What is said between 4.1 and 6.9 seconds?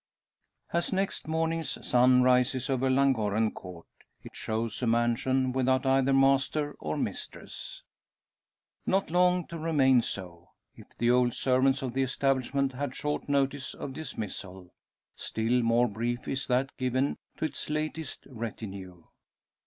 it shows a mansion without either master